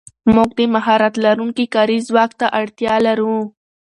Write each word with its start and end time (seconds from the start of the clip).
موږ 0.35 0.49
د 0.57 0.59
مهارت 0.75 1.13
لرونکي 1.25 1.65
کاري 1.75 1.97
ځواک 2.07 2.31
ته 2.39 2.47
اړتیا 2.59 2.95
لرو. 3.07 3.35